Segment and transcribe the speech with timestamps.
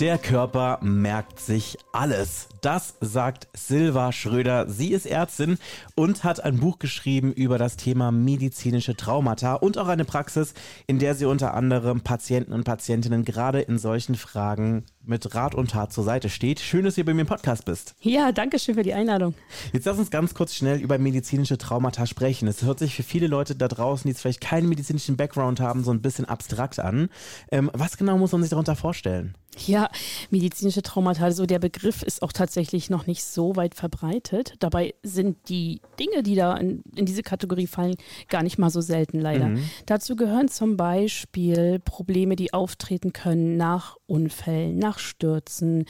[0.00, 2.48] Der Körper merkt sich alles.
[2.62, 4.68] Das sagt Silva Schröder.
[4.68, 5.56] Sie ist Ärztin
[5.94, 10.54] und hat ein Buch geschrieben über das Thema medizinische Traumata und auch eine Praxis,
[10.88, 15.70] in der sie unter anderem Patienten und Patientinnen gerade in solchen Fragen mit Rat und
[15.70, 16.58] Tat zur Seite steht.
[16.58, 17.94] Schön, dass du hier bei mir im Podcast bist.
[18.00, 19.34] Ja, danke schön für die Einladung.
[19.72, 22.48] Jetzt lass uns ganz kurz schnell über medizinische Traumata sprechen.
[22.48, 25.84] Es hört sich für viele Leute da draußen, die jetzt vielleicht keinen medizinischen Background haben,
[25.84, 27.10] so ein bisschen abstrakt an.
[27.52, 29.36] Ähm, was genau muss man sich darunter vorstellen?
[29.66, 29.88] Ja,
[30.30, 34.54] medizinische Traumata, also der Begriff ist auch tatsächlich noch nicht so weit verbreitet.
[34.58, 37.96] Dabei sind die Dinge, die da in, in diese Kategorie fallen,
[38.28, 39.48] gar nicht mal so selten leider.
[39.48, 39.68] Mhm.
[39.86, 45.84] Dazu gehören zum Beispiel Probleme, die auftreten können nach Unfällen, nach Stürzen,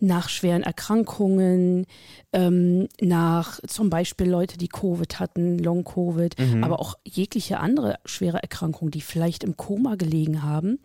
[0.00, 1.86] nach schweren Erkrankungen,
[2.32, 6.64] ähm, nach zum Beispiel Leute, die Covid hatten, Long-Covid, mhm.
[6.64, 10.78] aber auch jegliche andere schwere Erkrankungen, die vielleicht im Koma gelegen haben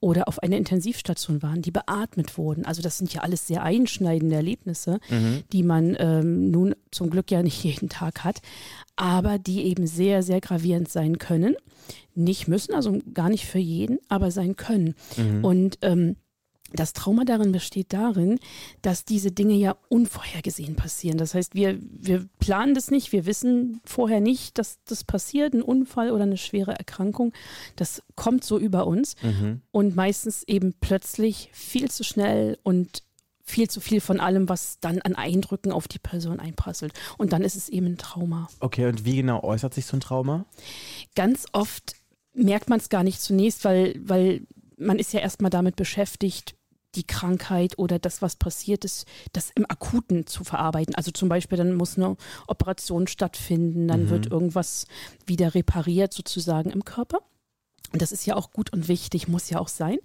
[0.00, 2.64] oder auf einer Intensivstation waren, die beatmet wurden.
[2.64, 5.42] Also das sind ja alles sehr einschneidende Erlebnisse, mhm.
[5.52, 8.40] die man ähm, nun zum Glück ja nicht jeden Tag hat,
[8.96, 11.56] aber die eben sehr, sehr gravierend sein können.
[12.14, 14.94] Nicht müssen, also gar nicht für jeden, aber sein können.
[15.16, 15.44] Mhm.
[15.44, 16.16] Und ähm,
[16.72, 18.38] das Trauma darin besteht darin,
[18.82, 21.18] dass diese Dinge ja unvorhergesehen passieren.
[21.18, 25.62] Das heißt, wir, wir planen das nicht, wir wissen vorher nicht, dass das passiert, ein
[25.62, 27.32] Unfall oder eine schwere Erkrankung.
[27.76, 29.62] Das kommt so über uns mhm.
[29.72, 33.02] und meistens eben plötzlich viel zu schnell und
[33.42, 36.92] viel zu viel von allem, was dann an Eindrücken auf die Person einprasselt.
[37.18, 38.48] Und dann ist es eben ein Trauma.
[38.60, 40.46] Okay, und wie genau äußert sich so ein Trauma?
[41.16, 41.96] Ganz oft
[42.32, 46.54] merkt man es gar nicht zunächst, weil, weil man ist ja erstmal damit beschäftigt,
[46.94, 50.94] die Krankheit oder das, was passiert ist, das im Akuten zu verarbeiten.
[50.94, 54.10] Also zum Beispiel, dann muss eine Operation stattfinden, dann mhm.
[54.10, 54.86] wird irgendwas
[55.26, 57.18] wieder repariert sozusagen im Körper.
[57.92, 59.98] Und das ist ja auch gut und wichtig, muss ja auch sein.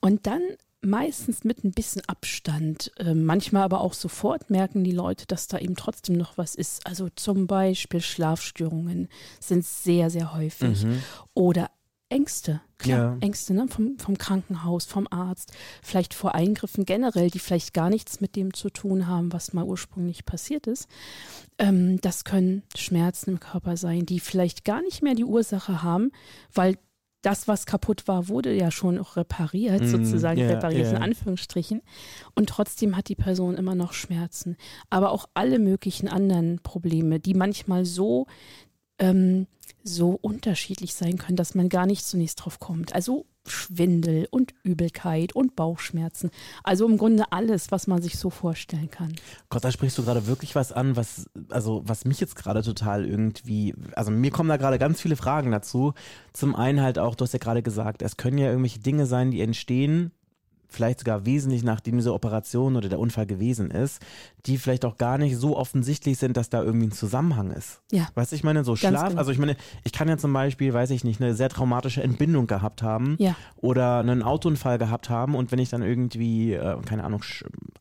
[0.00, 0.42] Und dann
[0.82, 5.58] meistens mit ein bisschen Abstand, äh, manchmal aber auch sofort merken die Leute, dass da
[5.58, 6.86] eben trotzdem noch was ist.
[6.86, 10.84] Also zum Beispiel Schlafstörungen sind sehr, sehr häufig.
[10.84, 11.02] Mhm.
[11.34, 11.70] Oder
[12.12, 13.16] Ängste, klar, ja.
[13.20, 13.66] Ängste ne?
[13.68, 15.52] vom, vom Krankenhaus, vom Arzt,
[15.82, 19.64] vielleicht vor Eingriffen generell, die vielleicht gar nichts mit dem zu tun haben, was mal
[19.64, 20.88] ursprünglich passiert ist.
[21.58, 26.12] Ähm, das können Schmerzen im Körper sein, die vielleicht gar nicht mehr die Ursache haben,
[26.52, 26.76] weil
[27.22, 30.96] das, was kaputt war, wurde ja schon auch repariert, mm, sozusagen yeah, repariert yeah.
[30.96, 31.80] in Anführungsstrichen.
[32.34, 34.56] Und trotzdem hat die Person immer noch Schmerzen.
[34.90, 38.26] Aber auch alle möglichen anderen Probleme, die manchmal so
[38.98, 39.46] ähm,
[39.82, 42.94] so unterschiedlich sein können, dass man gar nicht zunächst drauf kommt.
[42.94, 46.30] Also Schwindel und Übelkeit und Bauchschmerzen.
[46.62, 49.14] Also im Grunde alles, was man sich so vorstellen kann.
[49.50, 53.04] Gott, da sprichst du gerade wirklich was an, was, also was mich jetzt gerade total
[53.04, 55.94] irgendwie, also mir kommen da gerade ganz viele Fragen dazu.
[56.32, 59.32] Zum einen halt auch, du hast ja gerade gesagt, es können ja irgendwelche Dinge sein,
[59.32, 60.12] die entstehen,
[60.72, 64.00] vielleicht sogar wesentlich nachdem diese Operation oder der Unfall gewesen ist,
[64.46, 67.80] die vielleicht auch gar nicht so offensichtlich sind, dass da irgendwie ein Zusammenhang ist.
[67.92, 68.08] Ja.
[68.14, 69.18] Weißt du, ich meine, so Schlaf, genau.
[69.18, 72.46] also ich meine, ich kann ja zum Beispiel, weiß ich nicht, eine sehr traumatische Entbindung
[72.46, 73.36] gehabt haben ja.
[73.56, 77.22] oder einen Autounfall gehabt haben und wenn ich dann irgendwie, äh, keine Ahnung,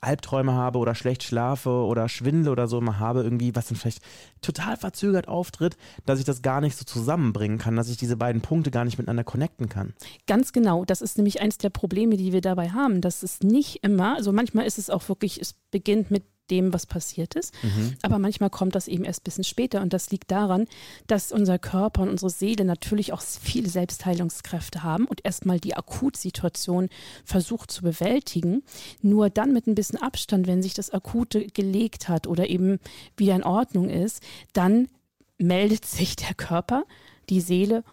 [0.01, 4.01] Albträume habe oder schlecht schlafe oder Schwindel oder so immer habe, irgendwie, was dann vielleicht
[4.41, 8.41] total verzögert auftritt, dass ich das gar nicht so zusammenbringen kann, dass ich diese beiden
[8.41, 9.93] Punkte gar nicht miteinander connecten kann.
[10.27, 10.85] Ganz genau.
[10.85, 12.80] Das ist nämlich eins der Probleme, die wir dabei haben.
[12.89, 16.85] Das ist nicht immer, also manchmal ist es auch wirklich, es beginnt mit dem, was
[16.85, 17.53] passiert ist.
[17.63, 17.95] Mhm.
[18.01, 19.81] Aber manchmal kommt das eben erst ein bisschen später.
[19.81, 20.67] Und das liegt daran,
[21.07, 26.89] dass unser Körper und unsere Seele natürlich auch viele Selbstheilungskräfte haben und erstmal die Akutsituation
[27.23, 28.63] versucht zu bewältigen.
[29.01, 32.79] Nur dann mit ein bisschen Abstand, wenn sich das Akute gelegt hat oder eben
[33.17, 34.21] wieder in Ordnung ist,
[34.53, 34.89] dann
[35.37, 36.83] meldet sich der Körper,
[37.29, 37.83] die Seele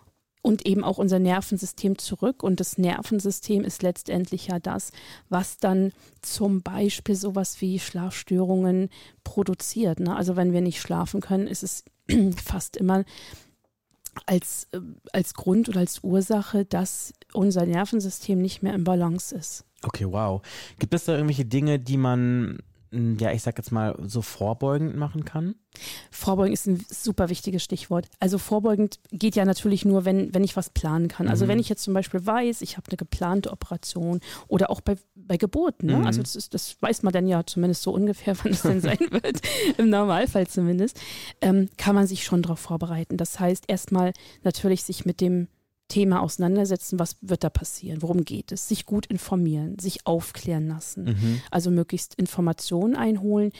[0.42, 2.42] und eben auch unser Nervensystem zurück.
[2.42, 4.92] Und das Nervensystem ist letztendlich ja das,
[5.28, 5.92] was dann
[6.22, 8.88] zum Beispiel sowas wie Schlafstörungen
[9.24, 10.00] produziert.
[10.00, 10.14] Ne?
[10.14, 11.84] Also wenn wir nicht schlafen können, ist es
[12.44, 13.04] fast immer
[14.26, 14.80] als, äh,
[15.12, 19.64] als Grund oder als Ursache, dass unser Nervensystem nicht mehr im Balance ist.
[19.82, 20.42] Okay, wow.
[20.78, 22.58] Gibt es da irgendwelche Dinge, die man
[22.90, 25.54] ja, ich sag jetzt mal, so vorbeugend machen kann?
[26.10, 28.08] Vorbeugend ist ein super wichtiges Stichwort.
[28.18, 31.28] Also vorbeugend geht ja natürlich nur, wenn, wenn ich was planen kann.
[31.28, 31.50] Also mhm.
[31.50, 34.96] wenn ich jetzt zum Beispiel weiß, ich habe eine geplante Operation oder auch bei
[35.28, 35.86] bei Geburten.
[35.86, 35.96] Ne?
[35.98, 36.06] Mhm.
[36.06, 38.98] Also das, ist, das weiß man dann ja zumindest so ungefähr, wann es denn sein
[39.10, 39.40] wird,
[39.76, 40.98] im Normalfall zumindest,
[41.40, 43.16] ähm, kann man sich schon darauf vorbereiten.
[43.16, 44.12] Das heißt, erstmal
[44.42, 45.48] natürlich sich mit dem
[45.88, 51.04] Thema auseinandersetzen, was wird da passieren, worum geht es, sich gut informieren, sich aufklären lassen,
[51.04, 51.40] Mhm.
[51.50, 53.52] also möglichst Informationen einholen,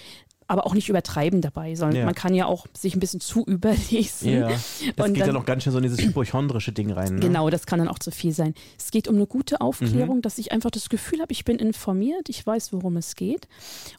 [0.49, 2.05] aber auch nicht übertreiben dabei, sondern Ja.
[2.07, 4.29] man kann ja auch sich ein bisschen zu überlesen.
[4.33, 4.49] Ja.
[4.49, 7.15] Das Und geht dann- dann auch ganz schön so in dieses hypochondrische Ding rein.
[7.17, 7.21] Ne?
[7.21, 8.55] Genau, das kann dann auch zu viel sein.
[8.79, 10.23] Es geht um eine gute Aufklärung, Mhm.
[10.23, 13.47] dass ich einfach das Gefühl habe, ich bin informiert, ich weiß, worum es geht.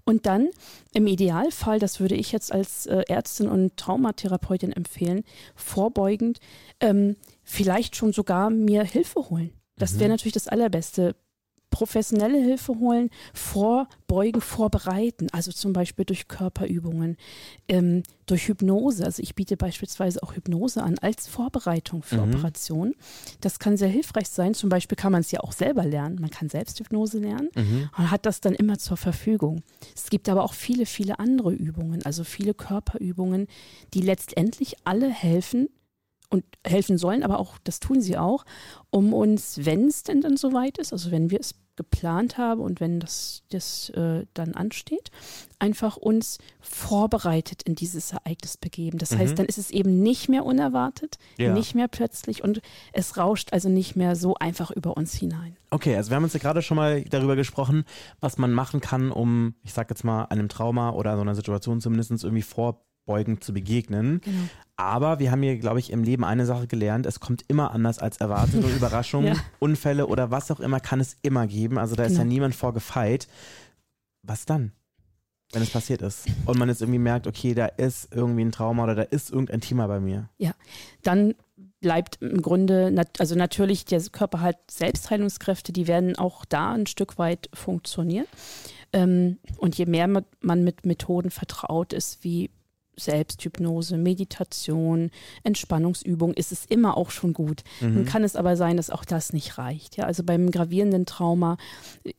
[0.03, 0.49] Und dann
[0.93, 5.23] im Idealfall, das würde ich jetzt als äh, Ärztin und Traumatherapeutin empfehlen,
[5.55, 6.39] vorbeugend,
[6.79, 9.51] ähm, vielleicht schon sogar mir Hilfe holen.
[9.77, 9.99] Das Mhm.
[9.99, 11.15] wäre natürlich das Allerbeste.
[11.71, 17.15] Professionelle Hilfe holen, vorbeugen, vorbereiten, also zum Beispiel durch Körperübungen,
[17.67, 19.05] ähm, durch Hypnose.
[19.05, 22.33] Also ich biete beispielsweise auch Hypnose an als Vorbereitung für Mhm.
[22.35, 22.95] Operationen.
[23.41, 24.53] Das kann sehr hilfreich sein.
[24.53, 26.17] Zum Beispiel kann man es ja auch selber lernen.
[26.19, 27.89] Man kann selbst Hypnose lernen Mhm.
[27.97, 29.61] und hat das dann immer zur Verfügung.
[29.95, 33.47] Es gibt aber auch viele, viele andere Übungen, also viele Körperübungen,
[33.93, 35.69] die letztendlich alle helfen
[36.29, 38.45] und helfen sollen, aber auch, das tun sie auch,
[38.91, 42.81] um uns, wenn es denn dann soweit ist, also wenn wir es geplant haben und
[42.81, 45.11] wenn das, das äh, dann ansteht,
[45.59, 48.97] einfach uns vorbereitet in dieses Ereignis begeben.
[48.97, 49.17] Das Mhm.
[49.19, 51.53] heißt, dann ist es eben nicht mehr unerwartet, Ja.
[51.53, 52.61] nicht mehr plötzlich und
[52.91, 55.55] es rauscht also nicht mehr so einfach über uns hinein.
[55.71, 57.85] Okay, also wir haben uns ja gerade schon mal darüber gesprochen,
[58.19, 61.79] was man machen kann, um, ich sag jetzt mal, einem Trauma oder so einer Situation
[61.79, 62.41] zumindest irgendwie
[63.09, 64.21] vorbeugend zu begegnen.
[64.23, 64.37] Genau.
[64.75, 67.99] Aber wir haben hier, glaube ich, im Leben eine Sache gelernt, es kommt immer anders
[67.99, 69.41] als erwartet und Überraschungen, Ja.
[69.59, 71.77] Unfälle oder was auch immer kann es immer geben.
[71.77, 72.21] Also da ist Genau.
[72.21, 73.27] ja niemand vorgefeit.
[74.23, 74.71] Was dann?
[75.51, 78.83] Wenn es passiert ist und man jetzt irgendwie merkt, okay, da ist irgendwie ein Trauma
[78.83, 80.29] oder da ist irgendein Thema bei mir.
[81.01, 81.33] dann
[81.81, 87.17] bleibt im Grunde, also natürlich, der Körper hat Selbstheilungskräfte, die werden auch da ein Stück
[87.17, 88.25] weit funktionieren.
[88.93, 92.49] Ähm, und je mehr ma- man mit Methoden vertraut ist, wie
[92.99, 95.11] Selbsthypnose, Meditation,
[95.43, 97.63] Entspannungsübung, ist es immer auch schon gut.
[97.81, 97.95] Mhm.
[97.95, 99.97] Dann kann es aber sein, dass auch das nicht reicht.
[99.97, 101.57] Ja, also beim gravierenden Trauma,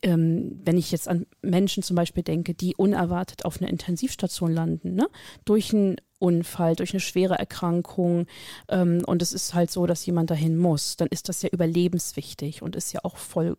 [0.01, 4.95] ähm, wenn ich jetzt an Menschen zum Beispiel denke, die unerwartet auf einer Intensivstation landen,
[4.95, 5.07] ne?
[5.45, 8.27] durch einen Unfall, durch eine schwere Erkrankung
[8.69, 12.61] ähm, und es ist halt so, dass jemand dahin muss, dann ist das ja überlebenswichtig
[12.61, 13.57] und ist ja auch voll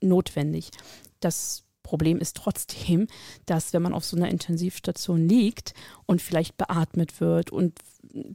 [0.00, 0.70] notwendig.
[1.20, 3.08] Das Problem ist trotzdem,
[3.46, 5.74] dass wenn man auf so einer Intensivstation liegt
[6.06, 7.80] und vielleicht beatmet wird und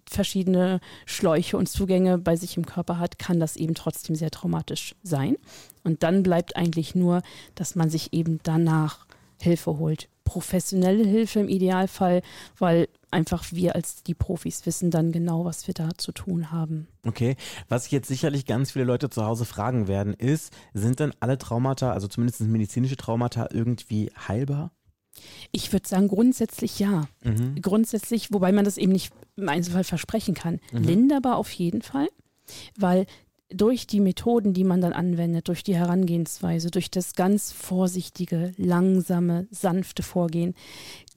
[0.10, 4.94] verschiedene Schläuche und Zugänge bei sich im Körper hat, kann das eben trotzdem sehr traumatisch
[5.04, 5.38] sein.
[5.86, 7.22] Und dann bleibt eigentlich nur,
[7.56, 9.06] dass man sich eben danach
[9.40, 10.10] Hilfe holt.
[10.26, 12.24] Professionelle Hilfe im Idealfall,
[12.60, 16.88] weil einfach wir als die Profis wissen dann genau, was wir da zu tun haben.
[17.06, 17.36] Okay,
[17.70, 21.38] was sich jetzt sicherlich ganz viele Leute zu Hause fragen werden, ist, sind denn alle
[21.38, 24.72] Traumata, also zumindest medizinische Traumata, irgendwie heilbar?
[25.52, 27.08] Ich würde sagen, grundsätzlich ja.
[27.24, 27.62] Mhm.
[27.62, 30.60] Grundsätzlich, wobei man das eben nicht im Einzelfall versprechen kann.
[30.74, 30.84] Mhm.
[30.84, 32.10] Linderbar auf jeden Fall,
[32.78, 33.06] weil
[33.50, 39.48] durch die Methoden, die man dann anwendet, durch die Herangehensweise, durch das ganz vorsichtige, langsame,
[39.52, 40.56] sanfte Vorgehen,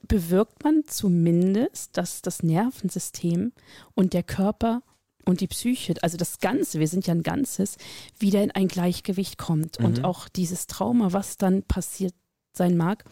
[0.03, 3.53] bewirkt man zumindest, dass das Nervensystem
[3.95, 4.83] und der Körper
[5.25, 7.77] und die Psyche, also das Ganze, wir sind ja ein Ganzes,
[8.19, 10.05] wieder in ein Gleichgewicht kommt und Mhm.
[10.05, 12.15] auch dieses Trauma, was dann passiert
[12.59, 13.05] sein mag,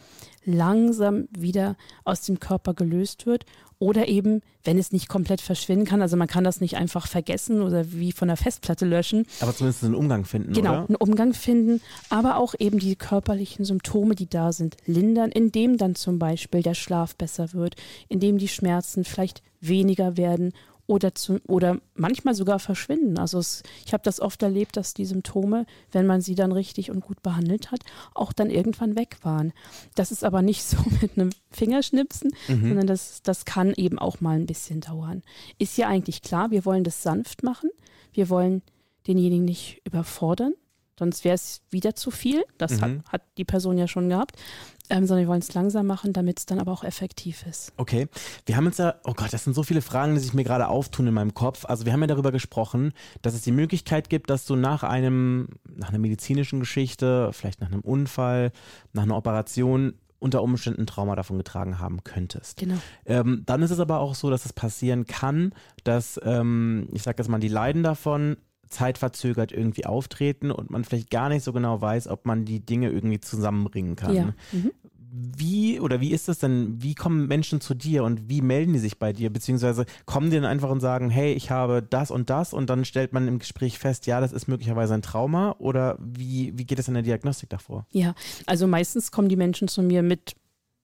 [0.45, 3.45] langsam wieder aus dem Körper gelöst wird
[3.79, 7.61] oder eben, wenn es nicht komplett verschwinden kann, also man kann das nicht einfach vergessen
[7.61, 10.85] oder wie von der Festplatte löschen, Aber zumindest einen Umgang finden, genau, oder?
[10.87, 15.95] einen Umgang finden, aber auch eben die körperlichen Symptome, die da sind, lindern, indem dann
[15.95, 17.75] zum Beispiel der Schlaf besser wird,
[18.07, 20.53] indem die Schmerzen vielleicht weniger werden
[20.87, 23.19] oder, zu, oder manchmal sogar verschwinden.
[23.19, 26.89] Also es, ich habe das oft erlebt, dass die Symptome, wenn man sie dann richtig
[26.89, 27.81] und gut behandelt hat,
[28.13, 29.51] auch dann irgendwann weg waren.
[29.95, 32.67] Das ist aber nicht so mit einem Fingerschnipsen, Mhm.
[32.69, 35.23] sondern das, das kann eben auch mal ein bisschen dauern.
[35.59, 37.69] Ist ja eigentlich klar, wir wollen das sanft machen.
[38.13, 38.61] Wir wollen
[39.07, 40.53] denjenigen nicht überfordern,
[40.97, 42.43] sonst wäre es wieder zu viel.
[42.57, 43.03] Das hat, Mhm.
[43.09, 44.37] hat die Person ja schon gehabt.
[44.89, 47.73] Ähm, sondern wir wollen es langsam machen, damit es dann aber auch effektiv ist.
[47.77, 48.07] Okay,
[48.45, 50.67] wir haben uns ja, oh Gott, das sind so viele Fragen, die sich mir gerade
[50.67, 51.65] auftun in meinem Kopf.
[51.65, 55.49] Also wir haben ja darüber gesprochen, dass es die Möglichkeit gibt, dass du nach einem,
[55.75, 58.51] nach einer medizinischen Geschichte, vielleicht nach einem Unfall,
[58.93, 62.57] nach einer Operation unter Umständen ein Trauma davon getragen haben könntest.
[62.57, 62.77] Genau.
[63.05, 65.53] Ähm, dann ist es aber auch so, dass es passieren kann,
[65.83, 68.37] dass, ähm, ich sage jetzt mal, die Leiden davon
[68.69, 72.89] zeitverzögert irgendwie auftreten und man vielleicht gar nicht so genau weiß, ob man die Dinge
[72.89, 74.13] irgendwie zusammenbringen kann.
[74.13, 74.33] Ja.
[74.51, 74.71] Mhm.
[75.09, 76.81] wie oder wie ist das denn?
[76.81, 79.31] Wie kommen Menschen zu dir und wie melden die sich bei dir?
[79.31, 82.85] Beziehungsweise kommen die dann einfach und sagen, hey, ich habe das und das und dann
[82.85, 86.79] stellt man im Gespräch fest, ja, das ist möglicherweise ein Trauma oder wie, wie geht
[86.79, 87.85] es in der Diagnostik davor?
[87.91, 90.35] Ja, also meistens kommen die Menschen zu mir mit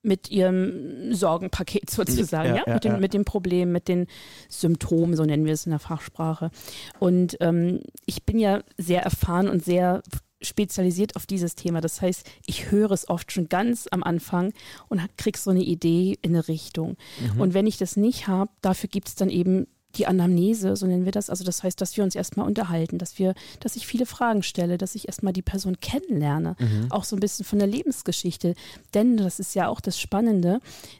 [0.03, 2.99] mit ihrem Sorgenpaket sozusagen, ja, ja, ja, mit, dem, ja.
[2.99, 4.07] mit dem Problem, mit den
[4.49, 6.51] Symptomen, so nennen wir es in der Fachsprache.
[6.99, 10.03] Und ähm, ich bin ja sehr erfahren und sehr
[10.41, 11.81] spezialisiert auf dieses Thema.
[11.81, 14.53] Das heißt, ich höre es oft schon ganz am Anfang
[14.89, 16.97] und kriege so eine Idee in eine Richtung.
[17.33, 17.41] Mhm.
[17.41, 21.05] Und wenn ich das nicht habe, dafür gibt es dann eben die Anamnese, so nennen
[21.05, 21.29] wir das.
[21.29, 24.77] Also das heißt, dass wir uns erstmal unterhalten, dass wir, dass ich viele Fragen stelle,
[24.77, 26.87] dass ich erstmal die Person kennenlerne, mhm.
[26.89, 28.55] auch so ein bisschen von der Lebensgeschichte.
[28.93, 30.59] Denn das ist ja auch das Spannende,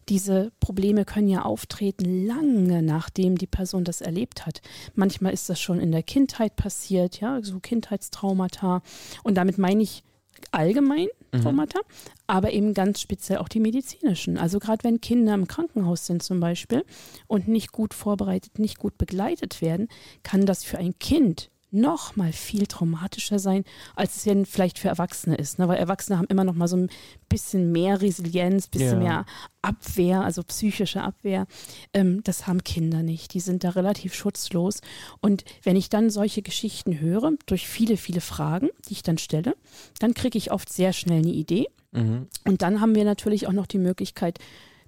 [0.10, 4.62] diese Probleme können ja auftreten lange nachdem die Person das erlebt hat.
[4.96, 8.82] Manchmal ist das schon in der Kindheit passiert, ja, so Kindheitstraumata.
[9.24, 10.04] Und damit meine ich
[10.52, 11.08] allgemein.
[11.42, 12.12] Traumata, mhm.
[12.28, 14.38] aber eben ganz speziell auch die medizinischen.
[14.38, 16.86] Also gerade wenn Kinder im Krankenhaus sind zum Beispiel
[17.28, 19.88] und nicht gut vorbereitet, nicht gut begleitet werden,
[20.24, 23.64] kann das für ein Kind noch mal viel traumatischer sein,
[23.96, 25.60] als es ja vielleicht für Erwachsene ist.
[25.60, 25.68] Ne?
[25.68, 26.90] Weil Erwachsene haben immer noch mal so ein
[27.30, 29.08] bisschen mehr Resilienz, bisschen ja.
[29.08, 29.26] mehr
[29.62, 31.48] Abwehr, also psychische Abwehr.
[31.94, 33.34] Ähm, das haben Kinder nicht.
[33.34, 34.82] Die sind da relativ schutzlos.
[35.20, 39.56] Und wenn ich dann solche Geschichten höre, durch viele, viele Fragen, die ich dann stelle,
[40.00, 41.68] dann kriege ich oft sehr schnell eine Idee.
[41.92, 42.28] Mhm.
[42.46, 44.40] Und dann haben wir natürlich auch noch die Möglichkeit,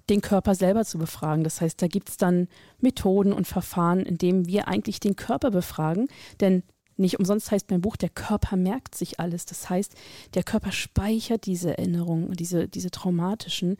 [0.08, 1.44] den Körper selber zu befragen.
[1.44, 2.48] Das heißt, da gibt es dann
[2.80, 6.08] Methoden und Verfahren, in denen wir eigentlich den Körper befragen.
[6.40, 6.62] Denn
[6.96, 9.44] nicht umsonst heißt mein Buch, der Körper merkt sich alles.
[9.44, 9.94] Das heißt,
[10.34, 13.76] der Körper speichert diese Erinnerungen, diese, diese traumatischen.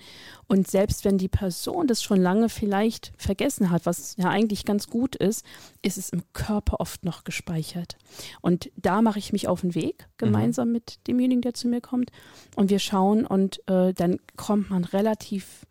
[0.46, 4.88] Und selbst wenn die Person das schon lange vielleicht vergessen hat, was ja eigentlich ganz
[4.88, 5.44] gut ist,
[5.82, 7.96] ist es im Körper oft noch gespeichert.
[8.42, 10.74] Und da mache ich mich auf den Weg, gemeinsam mhm.
[10.74, 12.10] mit demjenigen, der zu mir kommt.
[12.54, 15.66] Und wir schauen und äh, dann kommt man relativ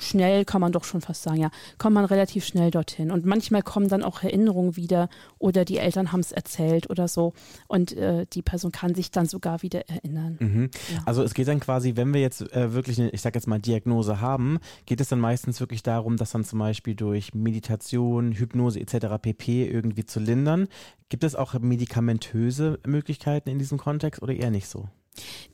[0.00, 3.10] schnell, kann man doch schon fast sagen, ja, kommt man relativ schnell dorthin.
[3.10, 7.32] Und manchmal kommen dann auch Erinnerungen wieder oder die Eltern haben es erzählt oder so
[7.68, 10.36] und äh, die Person kann sich dann sogar wieder erinnern.
[10.40, 10.70] Mhm.
[10.92, 11.02] Ja.
[11.06, 13.58] Also es geht dann quasi, wenn wir jetzt äh, wirklich eine, ich sag jetzt mal,
[13.58, 18.80] Diagnose haben, geht es dann meistens wirklich darum, dass dann zum Beispiel durch Meditation, Hypnose
[18.80, 19.06] etc.
[19.20, 19.66] pp.
[19.66, 20.68] irgendwie zu lindern.
[21.08, 24.88] Gibt es auch medikamentöse Möglichkeiten in diesem Kontext oder eher nicht so?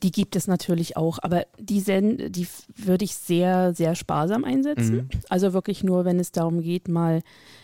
[0.02, 4.96] Die gibt es natürlich auch, aber die, Sen die würde ich sehr, sehr sparsam einsetzen.
[4.96, 5.08] Mhm.
[5.28, 7.22] Also wirklich nur, wenn es darum geht, mal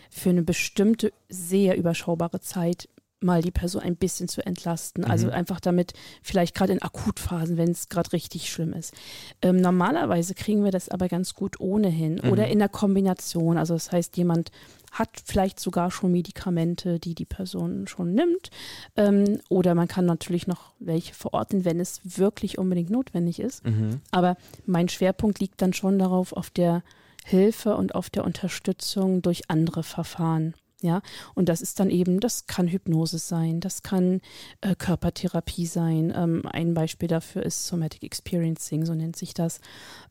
[0.09, 2.89] für eine bestimmte, sehr überschaubare Zeit
[3.23, 5.05] mal die Person ein bisschen zu entlasten.
[5.05, 5.33] Also mhm.
[5.33, 8.93] einfach damit, vielleicht gerade in Akutphasen, wenn es gerade richtig schlimm ist.
[9.41, 12.31] Ähm, normalerweise kriegen wir das aber ganz gut ohnehin mhm.
[12.31, 13.57] oder in der Kombination.
[13.57, 14.51] Also das heißt, jemand
[14.93, 18.51] hat vielleicht sogar schon Medikamente, die die Person schon nimmt.
[18.95, 23.65] Ähm, oder man kann natürlich noch welche verorten, wenn es wirklich unbedingt notwendig ist.
[23.65, 24.01] Mhm.
[24.11, 26.83] Aber mein Schwerpunkt liegt dann schon darauf, auf der
[27.25, 30.53] Hilfe und auf der Unterstützung durch andere Verfahren.
[30.83, 31.01] Ja,
[31.33, 34.19] und das ist dann eben, das kann Hypnose sein, das kann
[34.59, 36.13] äh, Körpertherapie sein.
[36.13, 39.61] Ähm, ein Beispiel dafür ist Somatic Experiencing, so nennt sich das.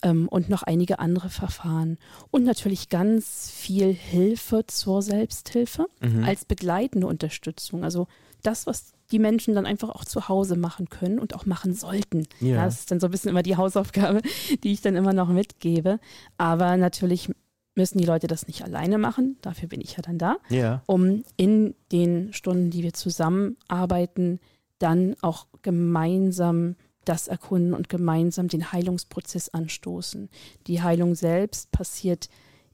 [0.03, 1.99] Ähm, und noch einige andere Verfahren.
[2.31, 6.25] Und natürlich ganz viel Hilfe zur Selbsthilfe mhm.
[6.25, 7.85] als begleitende Unterstützung.
[7.85, 8.07] Also
[8.43, 12.27] das, was die Menschen dann einfach auch zu Hause machen können und auch machen sollten.
[12.41, 12.65] Ja.
[12.65, 14.23] Das ist dann so ein bisschen immer die Hausaufgabe,
[14.65, 16.01] die ich dann immer noch mitgebe.
[16.39, 17.31] Aber natürlich
[17.75, 20.83] müssen die Leute das nicht alleine machen, dafür bin ich ja dann da, ja.
[20.87, 24.41] um in den Stunden, die wir zusammenarbeiten,
[24.79, 30.29] dann auch gemeinsam das erkunden und gemeinsam den Heilungsprozess anstoßen.
[30.67, 32.29] Die Heilung selbst passiert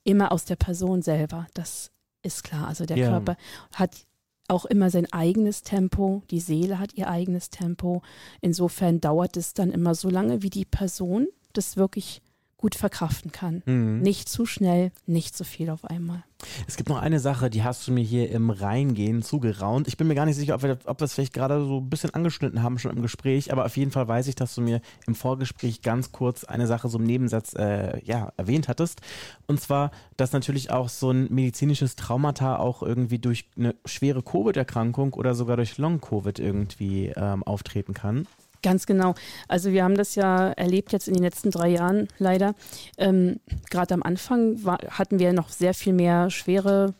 [0.05, 1.90] immer aus der Person selber, das
[2.23, 2.67] ist klar.
[2.69, 3.09] Also der ja.
[3.09, 3.37] Körper
[3.75, 4.07] hat
[4.49, 8.02] auch immer sein eigenes Tempo, die Seele hat ihr eigenes Tempo.
[8.40, 12.23] Insofern dauert es dann immer so lange, wie die Person das wirklich
[12.59, 13.62] gut verkraften kann.
[13.65, 14.00] Mhm.
[14.00, 16.25] Nicht zu schnell, nicht zu viel auf einmal.
[16.67, 19.88] Es gibt noch eine Sache, die hast du mir hier im Reingehen zugeraunt.
[19.88, 21.88] Ich bin mir gar nicht sicher, ob wir, ob wir es vielleicht gerade so ein
[21.88, 24.81] bisschen angeschnitten haben schon im Gespräch, aber auf jeden Fall weiß ich, dass du mir
[25.07, 29.00] im Vorgespräch ganz kurz eine Sache so im Nebensatz äh, ja, erwähnt hattest.
[29.47, 35.15] Und zwar, dass natürlich auch so ein medizinisches Traumata auch irgendwie durch eine schwere Covid-Erkrankung
[35.15, 38.27] oder sogar durch Long-Covid irgendwie ähm, auftreten kann.
[38.62, 39.15] Ganz genau.
[39.47, 42.55] Also wir haben das ja erlebt jetzt in den letzten drei Jahren leider.
[42.97, 46.95] Ähm, Gerade am Anfang war, hatten wir noch sehr viel mehr schwere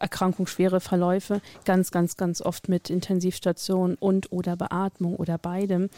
[0.00, 5.88] Erkrankungen, schwere Verläufe, ganz, ganz, ganz oft mit Intensivstation und oder Beatmung oder beidem.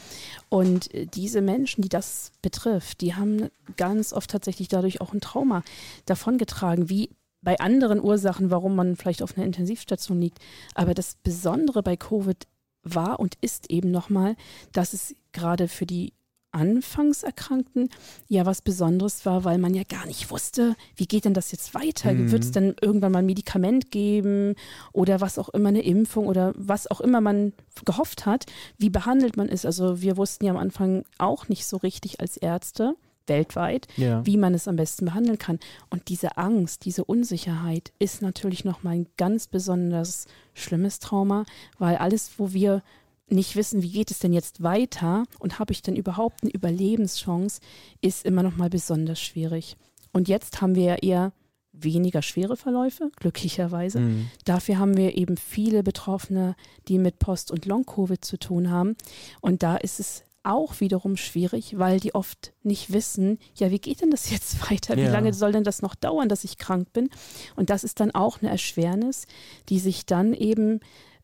[0.48, 5.20] Und äh, diese Menschen, die das betrifft, die haben ganz oft tatsächlich dadurch auch ein
[5.20, 5.62] Trauma
[6.06, 7.10] davongetragen, wie
[7.40, 10.38] bei anderen Ursachen, warum man vielleicht auf einer Intensivstation liegt.
[10.74, 12.46] Aber das Besondere bei Covid
[12.82, 14.36] war und ist eben nochmal,
[14.72, 16.12] dass es gerade für die
[16.50, 17.90] Anfangserkrankten
[18.28, 21.74] ja was Besonderes war, weil man ja gar nicht wusste, wie geht denn das jetzt
[21.74, 22.12] weiter?
[22.12, 22.30] Mhm.
[22.32, 24.54] Wird es denn irgendwann mal ein Medikament geben
[24.92, 27.52] oder was auch immer, eine Impfung oder was auch immer man
[27.84, 28.46] gehofft hat?
[28.78, 29.66] Wie behandelt man es?
[29.66, 32.94] Also wir wussten ja am Anfang auch nicht so richtig als Ärzte
[33.28, 34.24] weltweit, Ja.
[34.26, 35.58] wie man es am besten behandeln kann.
[35.90, 41.44] Und diese Angst, diese Unsicherheit ist natürlich nochmal ein ganz besonders schlimmes Trauma,
[41.78, 42.82] weil alles, wo wir
[43.30, 47.60] nicht wissen, wie geht es denn jetzt weiter und habe ich denn überhaupt eine Überlebenschance,
[48.00, 49.76] ist immer nochmal besonders schwierig.
[50.12, 51.32] Und jetzt haben wir ja eher
[51.72, 54.00] weniger schwere Verläufe, glücklicherweise.
[54.00, 54.30] Mhm.
[54.44, 56.56] Dafür haben wir eben viele Betroffene,
[56.88, 58.96] die mit Post- und Long-Covid zu tun haben.
[59.40, 64.00] Und da ist es auch wiederum schwierig, weil die oft nicht wissen, ja, wie geht
[64.02, 64.96] denn das jetzt weiter?
[64.96, 65.10] Wie Ja.
[65.12, 67.10] lange soll denn das noch dauern, dass ich krank bin?
[67.56, 69.26] Und das ist dann auch eine Erschwernis,
[69.68, 70.80] die sich dann eben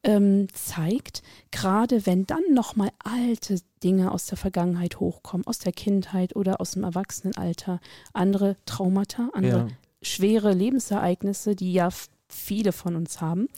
[0.07, 6.37] ähm, zeigt, gerade wenn dann nochmal alte Dinge aus der Vergangenheit hochkommen, aus der Kindheit
[6.37, 7.81] oder aus dem Erwachsenenalter,
[8.13, 9.69] andere Traumata, andere Ja.
[10.03, 11.89] schwere Lebensereignisse, die ja
[12.35, 13.49] viele von uns haben.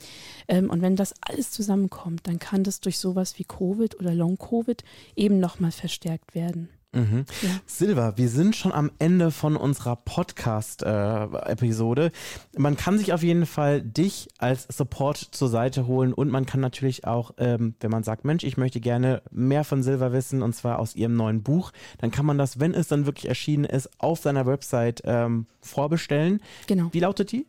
[0.48, 4.84] Ähm, und wenn das alles zusammenkommt, dann kann das durch sowas wie Covid oder Long-Covid
[5.16, 6.68] eben nochmal verstärkt werden.
[6.96, 7.26] Mhm.
[7.42, 7.50] Ja.
[7.66, 12.10] Silva, wir sind schon am Ende von unserer Podcast-Episode.
[12.56, 16.60] man kann sich auf jeden Fall dich als Support zur Seite holen und man kann
[16.60, 20.54] natürlich auch, ähm, wenn man sagt, Mensch, ich möchte gerne mehr von Silva wissen und
[20.54, 24.00] zwar aus ihrem neuen Buch, dann kann man das, wenn es dann wirklich erschienen ist,
[24.00, 26.40] auf seiner Website ähm, vorbestellen.
[26.66, 26.88] Genau.
[26.92, 27.46] Wie lautet die?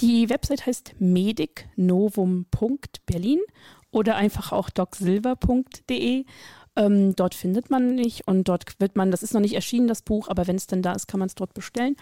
[0.00, 3.40] Die Website heißt medicnovum.berlin
[3.90, 6.24] oder einfach auch docsilver.de.
[6.74, 10.00] Ähm, dort findet man mich und dort wird man, das ist noch nicht erschienen, das
[10.00, 11.96] Buch, aber wenn es denn da ist, kann man es dort bestellen.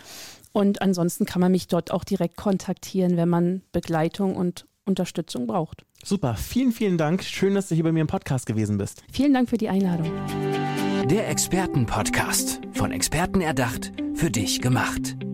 [0.53, 5.85] Und ansonsten kann man mich dort auch direkt kontaktieren, wenn man Begleitung und Unterstützung braucht.
[6.05, 7.23] Super, vielen, vielen Dank.
[7.25, 9.03] Schön, dass du hier bei mir im Podcast gewesen bist.
[9.13, 10.11] Vielen Dank für die Einladung.
[11.09, 12.61] Der Expertenpodcast.
[12.73, 15.17] Von Experten erdacht, für dich gemacht.